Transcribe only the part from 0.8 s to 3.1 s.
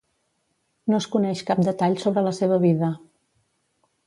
No es coneix cap detall sobre la seva vida.